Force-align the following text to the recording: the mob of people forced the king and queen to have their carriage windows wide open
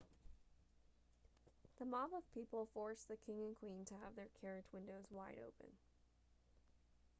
the 1.77 1.85
mob 1.85 2.09
of 2.17 2.27
people 2.33 2.67
forced 2.73 3.07
the 3.07 3.17
king 3.17 3.43
and 3.43 3.55
queen 3.59 3.85
to 3.85 3.93
have 3.93 4.15
their 4.15 4.29
carriage 4.41 4.65
windows 4.73 5.05
wide 5.11 5.37
open 5.37 5.69